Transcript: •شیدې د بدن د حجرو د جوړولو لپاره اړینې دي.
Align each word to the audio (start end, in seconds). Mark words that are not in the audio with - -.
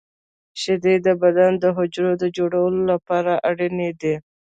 •شیدې 0.61 0.95
د 1.05 1.07
بدن 1.21 1.51
د 1.63 1.65
حجرو 1.77 2.11
د 2.21 2.23
جوړولو 2.37 2.81
لپاره 2.91 3.33
اړینې 3.49 3.89
دي. 4.01 4.15